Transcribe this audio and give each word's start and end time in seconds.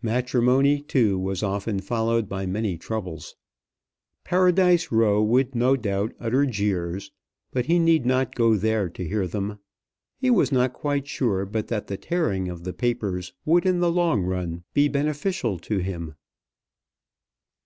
Matrimony, 0.00 0.80
too, 0.80 1.18
was 1.18 1.42
often 1.42 1.80
followed 1.80 2.30
by 2.30 2.46
many 2.46 2.78
troubles. 2.78 3.36
Paradise 4.24 4.90
Row 4.90 5.22
would 5.22 5.54
no 5.54 5.76
doubt 5.76 6.14
utter 6.18 6.46
jeers, 6.46 7.12
but 7.50 7.66
he 7.66 7.78
need 7.78 8.06
not 8.06 8.34
go 8.34 8.54
there 8.56 8.88
to 8.88 9.06
hear 9.06 9.26
them. 9.26 9.58
He 10.18 10.30
was 10.30 10.50
not 10.50 10.72
quite 10.72 11.06
sure 11.06 11.44
but 11.44 11.68
that 11.68 11.88
the 11.88 11.98
tearing 11.98 12.48
of 12.48 12.64
the 12.64 12.72
papers 12.72 13.34
would 13.44 13.66
in 13.66 13.80
the 13.80 13.92
long 13.92 14.22
run 14.22 14.64
be 14.72 14.88
beneficial 14.88 15.58
to 15.58 15.76
him. 15.76 16.14